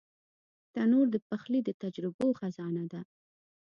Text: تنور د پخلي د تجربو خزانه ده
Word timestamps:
تنور 0.73 1.05
د 1.11 1.15
پخلي 1.29 1.59
د 1.65 1.69
تجربو 1.81 2.27
خزانه 2.39 2.85
ده 2.91 3.01